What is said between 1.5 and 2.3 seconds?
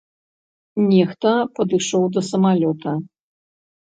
падышоў да